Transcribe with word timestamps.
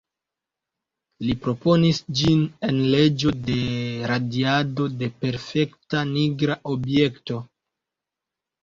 Li 1.25 1.35
proponis 1.43 1.99
ĝin 2.21 2.41
en 2.69 2.79
leĝo 2.95 3.35
de 3.51 3.59
radiado 4.13 4.89
de 5.03 5.11
perfekta 5.23 6.03
nigra 6.17 6.59
objekto. 6.77 7.43